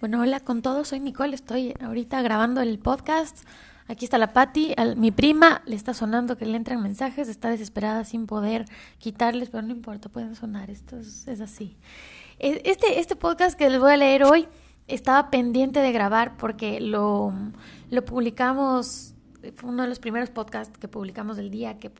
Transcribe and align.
Bueno, 0.00 0.20
hola 0.20 0.40
con 0.40 0.60
todos, 0.60 0.88
soy 0.88 1.00
Nicole, 1.00 1.34
estoy 1.34 1.72
ahorita 1.80 2.20
grabando 2.20 2.60
el 2.60 2.78
podcast. 2.78 3.46
Aquí 3.86 4.04
está 4.04 4.18
la 4.18 4.32
Patti, 4.32 4.74
mi 4.96 5.12
prima, 5.12 5.62
le 5.66 5.76
está 5.76 5.94
sonando 5.94 6.36
que 6.36 6.44
le 6.46 6.56
entran 6.56 6.82
mensajes, 6.82 7.28
está 7.28 7.48
desesperada 7.48 8.04
sin 8.04 8.26
poder 8.26 8.64
quitarles, 8.98 9.50
pero 9.50 9.62
no 9.62 9.70
importa, 9.70 10.08
pueden 10.08 10.34
sonar, 10.34 10.68
esto 10.68 10.98
es, 10.98 11.40
así. 11.40 11.76
E, 12.40 12.60
este, 12.64 12.98
este 12.98 13.14
podcast 13.14 13.56
que 13.56 13.70
les 13.70 13.80
voy 13.80 13.92
a 13.92 13.96
leer 13.96 14.24
hoy 14.24 14.48
estaba 14.88 15.30
pendiente 15.30 15.80
de 15.80 15.92
grabar 15.92 16.36
porque 16.36 16.80
lo, 16.80 17.32
lo 17.88 18.04
publicamos, 18.04 19.14
fue 19.54 19.70
uno 19.70 19.84
de 19.84 19.88
los 19.88 20.00
primeros 20.00 20.28
podcasts 20.28 20.76
que 20.76 20.88
publicamos 20.88 21.36
del 21.36 21.50
día 21.50 21.78
que 21.78 21.92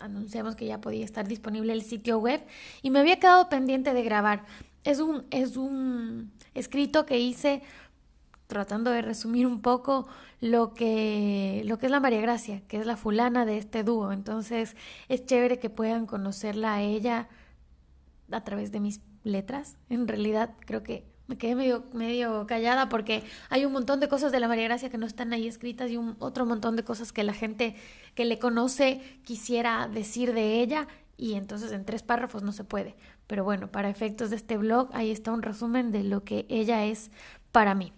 anunciamos 0.00 0.56
que 0.56 0.66
ya 0.66 0.80
podía 0.80 1.04
estar 1.04 1.28
disponible 1.28 1.74
el 1.74 1.82
sitio 1.82 2.18
web 2.18 2.42
y 2.82 2.90
me 2.90 3.00
había 3.00 3.20
quedado 3.20 3.48
pendiente 3.48 3.92
de 3.92 4.02
grabar. 4.02 4.44
Es 4.84 5.00
un, 5.00 5.26
es 5.30 5.56
un 5.56 6.32
escrito 6.54 7.06
que 7.06 7.18
hice 7.18 7.62
tratando 8.46 8.90
de 8.90 9.02
resumir 9.02 9.46
un 9.46 9.60
poco 9.60 10.06
lo 10.40 10.74
que, 10.74 11.62
lo 11.64 11.78
que 11.78 11.86
es 11.86 11.92
la 11.92 12.00
María 12.00 12.20
Gracia, 12.20 12.62
que 12.68 12.78
es 12.78 12.86
la 12.86 12.96
fulana 12.96 13.46
de 13.46 13.58
este 13.58 13.82
dúo. 13.82 14.12
Entonces 14.12 14.76
es 15.08 15.24
chévere 15.24 15.58
que 15.58 15.70
puedan 15.70 16.06
conocerla 16.06 16.74
a 16.74 16.82
ella 16.82 17.28
a 18.30 18.44
través 18.44 18.70
de 18.72 18.80
mis 18.80 19.00
letras. 19.22 19.76
En 19.88 20.06
realidad 20.06 20.54
creo 20.66 20.82
que 20.82 21.04
me 21.26 21.38
quedé 21.38 21.54
medio, 21.54 21.84
medio 21.94 22.46
callada 22.46 22.90
porque 22.90 23.22
hay 23.48 23.64
un 23.64 23.72
montón 23.72 23.98
de 23.98 24.08
cosas 24.08 24.30
de 24.30 24.40
la 24.40 24.48
María 24.48 24.64
Gracia 24.64 24.90
que 24.90 24.98
no 24.98 25.06
están 25.06 25.32
ahí 25.32 25.48
escritas 25.48 25.90
y 25.90 25.96
un 25.96 26.16
otro 26.18 26.44
montón 26.44 26.76
de 26.76 26.84
cosas 26.84 27.12
que 27.12 27.24
la 27.24 27.32
gente 27.32 27.76
que 28.14 28.26
le 28.26 28.38
conoce 28.38 29.00
quisiera 29.24 29.88
decir 29.88 30.34
de 30.34 30.60
ella 30.60 30.86
y 31.16 31.34
entonces 31.34 31.72
en 31.72 31.84
tres 31.84 32.02
párrafos 32.02 32.42
no 32.42 32.52
se 32.52 32.64
puede. 32.64 32.96
Pero 33.26 33.44
bueno, 33.44 33.70
para 33.70 33.88
efectos 33.88 34.30
de 34.30 34.36
este 34.36 34.56
blog, 34.56 34.90
ahí 34.92 35.10
está 35.10 35.32
un 35.32 35.42
resumen 35.42 35.92
de 35.92 36.04
lo 36.04 36.24
que 36.24 36.46
ella 36.48 36.84
es 36.84 37.10
para 37.52 37.74
mí. 37.74 37.92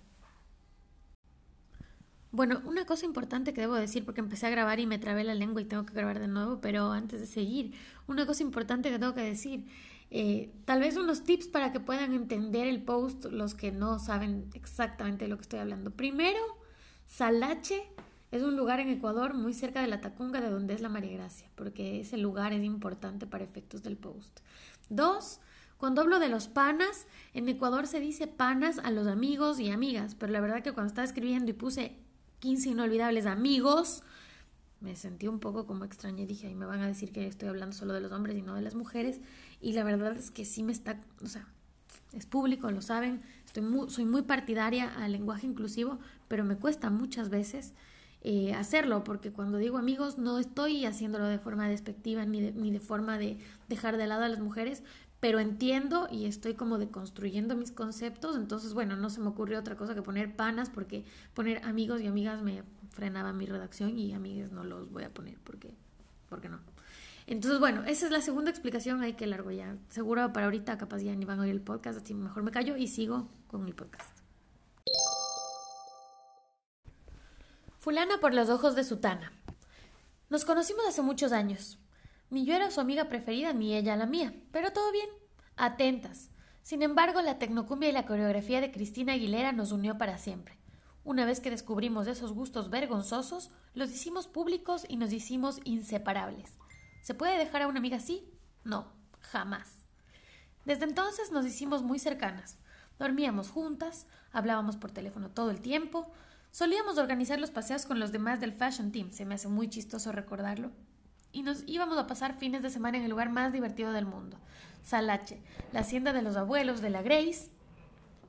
Bueno, 2.30 2.60
una 2.66 2.84
cosa 2.84 3.06
importante 3.06 3.54
que 3.54 3.62
debo 3.62 3.76
decir, 3.76 4.04
porque 4.04 4.20
empecé 4.20 4.46
a 4.46 4.50
grabar 4.50 4.78
y 4.78 4.86
me 4.86 4.98
trabé 4.98 5.24
la 5.24 5.34
lengua 5.34 5.62
y 5.62 5.64
tengo 5.64 5.86
que 5.86 5.94
grabar 5.94 6.18
de 6.18 6.28
nuevo, 6.28 6.60
pero 6.60 6.92
antes 6.92 7.20
de 7.20 7.26
seguir, 7.26 7.72
una 8.06 8.26
cosa 8.26 8.42
importante 8.42 8.90
que 8.90 8.98
tengo 8.98 9.14
que 9.14 9.22
decir, 9.22 9.64
eh, 10.10 10.52
tal 10.66 10.80
vez 10.80 10.96
unos 10.98 11.24
tips 11.24 11.48
para 11.48 11.72
que 11.72 11.80
puedan 11.80 12.12
entender 12.12 12.66
el 12.66 12.82
post 12.82 13.24
los 13.26 13.54
que 13.54 13.72
no 13.72 13.98
saben 13.98 14.50
exactamente 14.52 15.24
de 15.24 15.30
lo 15.30 15.36
que 15.36 15.42
estoy 15.42 15.60
hablando. 15.60 15.92
Primero, 15.92 16.38
Salache 17.06 17.82
es 18.36 18.42
un 18.42 18.56
lugar 18.56 18.80
en 18.80 18.88
Ecuador 18.88 19.34
muy 19.34 19.54
cerca 19.54 19.80
de 19.80 19.88
la 19.88 20.00
Tacunga, 20.00 20.40
de 20.40 20.50
donde 20.50 20.74
es 20.74 20.80
la 20.80 20.88
María 20.88 21.12
Gracia, 21.12 21.48
porque 21.54 22.00
ese 22.00 22.16
lugar 22.16 22.52
es 22.52 22.62
importante 22.64 23.26
para 23.26 23.44
efectos 23.44 23.82
del 23.82 23.96
post. 23.96 24.40
Dos, 24.88 25.40
cuando 25.78 26.00
hablo 26.00 26.18
de 26.18 26.28
los 26.28 26.48
panas, 26.48 27.06
en 27.34 27.48
Ecuador 27.48 27.86
se 27.86 28.00
dice 28.00 28.26
panas 28.26 28.78
a 28.78 28.90
los 28.90 29.06
amigos 29.06 29.60
y 29.60 29.70
amigas, 29.70 30.14
pero 30.14 30.32
la 30.32 30.40
verdad 30.40 30.62
que 30.62 30.72
cuando 30.72 30.88
estaba 30.88 31.04
escribiendo 31.04 31.50
y 31.50 31.54
puse 31.54 31.96
15 32.40 32.70
inolvidables 32.70 33.26
amigos, 33.26 34.02
me 34.80 34.94
sentí 34.96 35.26
un 35.26 35.40
poco 35.40 35.66
como 35.66 35.84
extraña 35.84 36.22
y 36.22 36.26
dije, 36.26 36.46
ahí 36.46 36.54
me 36.54 36.66
van 36.66 36.80
a 36.80 36.86
decir 36.86 37.12
que 37.12 37.26
estoy 37.26 37.48
hablando 37.48 37.74
solo 37.74 37.92
de 37.94 38.00
los 38.00 38.12
hombres 38.12 38.36
y 38.36 38.42
no 38.42 38.54
de 38.54 38.62
las 38.62 38.74
mujeres. 38.74 39.20
Y 39.60 39.72
la 39.72 39.84
verdad 39.84 40.16
es 40.16 40.30
que 40.30 40.44
sí 40.44 40.62
me 40.62 40.72
está, 40.72 41.00
o 41.22 41.26
sea, 41.26 41.48
es 42.12 42.26
público, 42.26 42.70
lo 42.70 42.82
saben, 42.82 43.22
estoy 43.44 43.64
soy 43.88 44.04
muy 44.04 44.22
partidaria 44.22 44.94
al 44.94 45.12
lenguaje 45.12 45.46
inclusivo, 45.46 45.98
pero 46.28 46.44
me 46.44 46.56
cuesta 46.56 46.90
muchas 46.90 47.30
veces 47.30 47.74
eh, 48.28 48.54
hacerlo, 48.54 49.04
porque 49.04 49.30
cuando 49.30 49.56
digo 49.56 49.78
amigos 49.78 50.18
no 50.18 50.40
estoy 50.40 50.84
haciéndolo 50.84 51.26
de 51.26 51.38
forma 51.38 51.68
despectiva 51.68 52.24
ni 52.24 52.40
de, 52.40 52.50
ni 52.50 52.72
de 52.72 52.80
forma 52.80 53.18
de 53.18 53.38
dejar 53.68 53.96
de 53.96 54.08
lado 54.08 54.24
a 54.24 54.28
las 54.28 54.40
mujeres, 54.40 54.82
pero 55.20 55.38
entiendo 55.38 56.08
y 56.10 56.24
estoy 56.24 56.54
como 56.54 56.78
deconstruyendo 56.78 57.54
mis 57.54 57.70
conceptos, 57.70 58.34
entonces 58.36 58.74
bueno, 58.74 58.96
no 58.96 59.10
se 59.10 59.20
me 59.20 59.28
ocurrió 59.28 59.60
otra 59.60 59.76
cosa 59.76 59.94
que 59.94 60.02
poner 60.02 60.34
panas, 60.34 60.70
porque 60.70 61.04
poner 61.34 61.64
amigos 61.64 62.00
y 62.00 62.08
amigas 62.08 62.42
me 62.42 62.64
frenaba 62.90 63.32
mi 63.32 63.46
redacción 63.46 63.96
y 63.96 64.12
amigues 64.12 64.50
no 64.50 64.64
los 64.64 64.90
voy 64.90 65.04
a 65.04 65.14
poner, 65.14 65.38
porque, 65.44 65.76
porque 66.28 66.48
no. 66.48 66.58
Entonces, 67.28 67.60
bueno, 67.60 67.84
esa 67.84 68.06
es 68.06 68.10
la 68.10 68.22
segunda 68.22 68.50
explicación, 68.50 69.02
hay 69.02 69.12
que 69.12 69.28
largo 69.28 69.52
ya. 69.52 69.76
Seguro 69.88 70.32
para 70.32 70.46
ahorita 70.46 70.78
capaz 70.78 70.98
ya 70.98 71.14
ni 71.14 71.24
van 71.24 71.38
a 71.38 71.42
oír 71.42 71.52
el 71.52 71.60
podcast, 71.60 72.02
así 72.02 72.12
mejor 72.12 72.42
me 72.42 72.50
callo 72.50 72.76
y 72.76 72.88
sigo 72.88 73.28
con 73.46 73.64
mi 73.64 73.72
podcast. 73.72 74.25
Fulana 77.86 78.18
por 78.18 78.34
los 78.34 78.48
ojos 78.48 78.74
de 78.74 78.82
Sutana. 78.82 79.30
Nos 80.28 80.44
conocimos 80.44 80.84
hace 80.88 81.02
muchos 81.02 81.30
años. 81.30 81.78
Ni 82.30 82.44
yo 82.44 82.56
era 82.56 82.72
su 82.72 82.80
amiga 82.80 83.08
preferida 83.08 83.52
ni 83.52 83.76
ella 83.76 83.94
la 83.94 84.06
mía, 84.06 84.34
pero 84.50 84.72
todo 84.72 84.90
bien. 84.90 85.08
Atentas. 85.56 86.30
Sin 86.62 86.82
embargo, 86.82 87.22
la 87.22 87.38
tecnocumbia 87.38 87.88
y 87.88 87.92
la 87.92 88.04
coreografía 88.04 88.60
de 88.60 88.72
Cristina 88.72 89.12
Aguilera 89.12 89.52
nos 89.52 89.70
unió 89.70 89.98
para 89.98 90.18
siempre. 90.18 90.58
Una 91.04 91.24
vez 91.24 91.38
que 91.38 91.48
descubrimos 91.48 92.08
esos 92.08 92.32
gustos 92.32 92.70
vergonzosos, 92.70 93.52
los 93.72 93.92
hicimos 93.92 94.26
públicos 94.26 94.84
y 94.88 94.96
nos 94.96 95.12
hicimos 95.12 95.60
inseparables. 95.62 96.58
¿Se 97.02 97.14
puede 97.14 97.38
dejar 97.38 97.62
a 97.62 97.68
una 97.68 97.78
amiga 97.78 97.98
así? 97.98 98.28
No, 98.64 98.92
jamás. 99.20 99.86
Desde 100.64 100.86
entonces 100.86 101.30
nos 101.30 101.46
hicimos 101.46 101.84
muy 101.84 102.00
cercanas. 102.00 102.58
Dormíamos 102.98 103.50
juntas, 103.50 104.08
hablábamos 104.32 104.76
por 104.76 104.90
teléfono 104.90 105.30
todo 105.30 105.52
el 105.52 105.60
tiempo, 105.60 106.12
Solíamos 106.56 106.96
organizar 106.96 107.38
los 107.38 107.50
paseos 107.50 107.84
con 107.84 108.00
los 108.00 108.12
demás 108.12 108.40
del 108.40 108.54
Fashion 108.54 108.90
Team, 108.90 109.10
se 109.10 109.26
me 109.26 109.34
hace 109.34 109.46
muy 109.46 109.68
chistoso 109.68 110.10
recordarlo. 110.10 110.70
Y 111.30 111.42
nos 111.42 111.62
íbamos 111.66 111.98
a 111.98 112.06
pasar 112.06 112.38
fines 112.38 112.62
de 112.62 112.70
semana 112.70 112.96
en 112.96 113.04
el 113.04 113.10
lugar 113.10 113.28
más 113.28 113.52
divertido 113.52 113.92
del 113.92 114.06
mundo, 114.06 114.38
Salache, 114.82 115.42
la 115.74 115.80
hacienda 115.80 116.14
de 116.14 116.22
los 116.22 116.34
abuelos 116.34 116.80
de 116.80 116.88
la 116.88 117.02
Grace, 117.02 117.50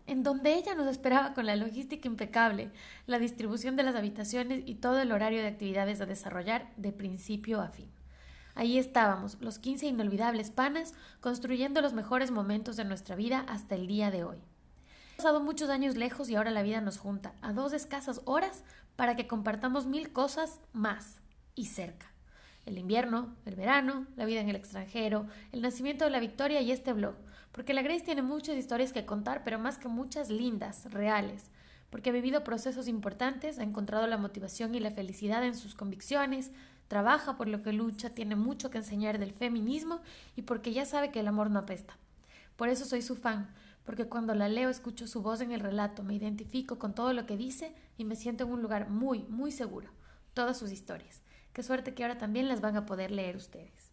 en 0.07 0.23
donde 0.23 0.55
ella 0.55 0.75
nos 0.75 0.87
esperaba 0.87 1.33
con 1.33 1.45
la 1.45 1.55
logística 1.55 2.05
impecable, 2.05 2.69
la 3.05 3.17
distribución 3.17 3.77
de 3.77 3.83
las 3.83 3.95
habitaciones 3.95 4.61
y 4.65 4.75
todo 4.75 4.99
el 4.99 5.13
horario 5.13 5.39
de 5.39 5.47
actividades 5.47 6.01
a 6.01 6.05
desarrollar 6.05 6.69
de 6.75 6.91
principio 6.91 7.61
a 7.61 7.69
fin. 7.69 7.89
Ahí 8.55 8.77
estábamos, 8.77 9.37
los 9.39 9.57
quince 9.57 9.85
inolvidables 9.85 10.51
panas, 10.51 10.93
construyendo 11.21 11.79
los 11.79 11.93
mejores 11.93 12.31
momentos 12.31 12.75
de 12.75 12.83
nuestra 12.83 13.15
vida 13.15 13.45
hasta 13.47 13.75
el 13.75 13.87
día 13.87 14.11
de 14.11 14.25
hoy 14.25 14.43
pasado 15.17 15.39
muchos 15.39 15.71
años 15.71 15.95
lejos 15.95 16.29
y 16.29 16.35
ahora 16.35 16.51
la 16.51 16.61
vida 16.61 16.79
nos 16.79 16.99
junta 16.99 17.33
a 17.41 17.51
dos 17.51 17.73
escasas 17.73 18.21
horas 18.25 18.63
para 18.95 19.15
que 19.15 19.25
compartamos 19.25 19.87
mil 19.87 20.13
cosas 20.13 20.59
más 20.73 21.21
y 21.55 21.65
cerca. 21.65 22.05
El 22.67 22.77
invierno, 22.77 23.35
el 23.45 23.55
verano, 23.55 24.05
la 24.15 24.25
vida 24.25 24.41
en 24.41 24.49
el 24.49 24.55
extranjero, 24.55 25.25
el 25.51 25.63
nacimiento 25.63 26.05
de 26.05 26.11
la 26.11 26.19
victoria 26.19 26.61
y 26.61 26.71
este 26.71 26.93
blog. 26.93 27.15
Porque 27.51 27.73
la 27.73 27.81
Grace 27.81 28.05
tiene 28.05 28.21
muchas 28.21 28.57
historias 28.57 28.93
que 28.93 29.07
contar, 29.07 29.43
pero 29.43 29.57
más 29.57 29.79
que 29.79 29.87
muchas 29.87 30.29
lindas, 30.29 30.85
reales. 30.91 31.49
Porque 31.89 32.11
ha 32.11 32.13
vivido 32.13 32.43
procesos 32.43 32.87
importantes, 32.87 33.57
ha 33.57 33.63
encontrado 33.63 34.05
la 34.05 34.17
motivación 34.17 34.75
y 34.75 34.79
la 34.79 34.91
felicidad 34.91 35.43
en 35.43 35.55
sus 35.55 35.73
convicciones, 35.73 36.51
trabaja 36.87 37.37
por 37.37 37.47
lo 37.47 37.63
que 37.63 37.73
lucha, 37.73 38.11
tiene 38.11 38.35
mucho 38.35 38.69
que 38.69 38.77
enseñar 38.77 39.17
del 39.17 39.33
feminismo 39.33 39.99
y 40.35 40.43
porque 40.43 40.73
ya 40.73 40.85
sabe 40.85 41.09
que 41.09 41.21
el 41.21 41.27
amor 41.27 41.49
no 41.49 41.57
apesta. 41.57 41.97
Por 42.57 42.69
eso 42.69 42.83
soy 42.83 43.01
su 43.01 43.15
fan, 43.15 43.53
porque 43.85 44.09
cuando 44.09 44.35
la 44.35 44.49
leo 44.49 44.69
escucho 44.69 45.07
su 45.07 45.21
voz 45.21 45.39
en 45.39 45.53
el 45.53 45.61
relato, 45.61 46.03
me 46.03 46.15
identifico 46.15 46.77
con 46.77 46.93
todo 46.93 47.13
lo 47.13 47.25
que 47.25 47.37
dice 47.37 47.73
y 47.97 48.03
me 48.03 48.17
siento 48.17 48.43
en 48.43 48.51
un 48.51 48.61
lugar 48.61 48.89
muy, 48.89 49.23
muy 49.29 49.51
seguro. 49.51 49.89
Todas 50.33 50.57
sus 50.57 50.71
historias. 50.71 51.21
Qué 51.53 51.63
suerte 51.63 51.93
que 51.93 52.03
ahora 52.03 52.17
también 52.17 52.49
las 52.49 52.59
van 52.59 52.75
a 52.75 52.85
poder 52.85 53.11
leer 53.11 53.37
ustedes. 53.37 53.86